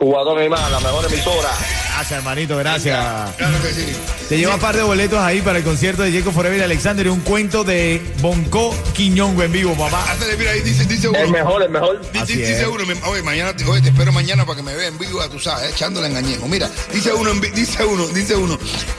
Jugador 0.00 0.48
más, 0.48 0.70
la 0.70 0.80
mejor 0.80 1.04
emisora. 1.12 1.50
Gracias, 1.92 2.12
hermanito, 2.18 2.56
gracias. 2.56 3.36
Claro 3.36 3.62
que 3.62 3.68
sí. 3.74 3.84
Te 4.30 4.38
lleva 4.38 4.54
un 4.54 4.60
par 4.60 4.74
de 4.74 4.82
boletos 4.82 5.18
ahí 5.18 5.42
para 5.42 5.58
el 5.58 5.64
concierto 5.64 6.02
de 6.02 6.10
Jacob 6.10 6.32
Forever 6.32 6.58
y 6.58 6.62
Alexander 6.62 7.04
y 7.04 7.10
un 7.10 7.20
cuento 7.20 7.64
de 7.64 8.00
Bonco 8.22 8.74
Quiñongo 8.94 9.42
en 9.42 9.52
vivo, 9.52 9.74
papá. 9.74 10.02
Házale, 10.10 10.38
mira, 10.38 10.52
ahí 10.52 10.60
dice, 10.62 10.86
dice 10.86 11.06
uno. 11.08 11.18
El 11.18 11.30
mejor, 11.30 11.62
el 11.62 11.68
mejor. 11.68 12.00
Dice 12.12 12.60
es. 12.62 12.66
uno, 12.66 12.82
oye, 13.08 13.22
mañana, 13.22 13.54
te- 13.54 13.64
oye, 13.66 13.82
te 13.82 13.90
espero 13.90 14.10
mañana 14.12 14.46
para 14.46 14.56
que 14.56 14.62
me 14.62 14.74
vea 14.74 14.88
en 14.88 14.96
vivo, 14.98 15.20
tú 15.28 15.38
sabes, 15.38 15.68
eh, 15.68 15.72
echándole 15.74 16.06
engañejo. 16.08 16.48
Mira, 16.48 16.70
dice 16.94 17.12
uno, 17.12 17.34
dice 17.54 17.84
uno, 17.84 18.06
dice 18.08 18.36
uno, 18.36 18.58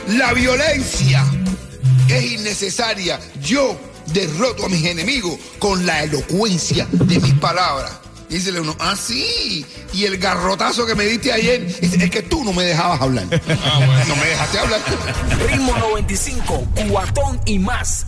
la 0.09 0.33
violencia 0.33 1.25
es 2.09 2.23
innecesaria. 2.31 3.19
Yo 3.41 3.75
derroto 4.13 4.65
a 4.67 4.69
mis 4.69 4.85
enemigos 4.85 5.33
con 5.57 5.83
la 5.83 6.03
elocuencia 6.03 6.85
de 6.91 7.19
mis 7.19 7.33
palabras. 7.35 7.93
Dícele 8.31 8.61
uno, 8.61 8.73
ah, 8.79 8.95
sí. 8.95 9.65
Y 9.93 10.05
el 10.05 10.17
garrotazo 10.17 10.85
que 10.85 10.95
me 10.95 11.03
diste 11.03 11.33
ayer, 11.33 11.67
dice, 11.81 12.01
es 12.01 12.09
que 12.09 12.21
tú 12.21 12.45
no 12.45 12.53
me 12.53 12.63
dejabas 12.63 13.01
hablar. 13.01 13.25
No 13.25 14.15
me 14.15 14.25
dejaste 14.25 14.57
hablar. 14.57 14.79
Ritmo 15.49 15.77
95, 15.77 16.67
cuatón 16.89 17.41
y 17.45 17.59
más. 17.59 18.05